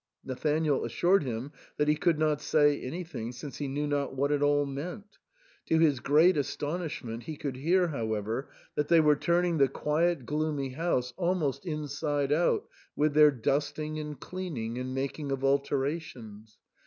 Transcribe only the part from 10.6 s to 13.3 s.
house almost inside out with their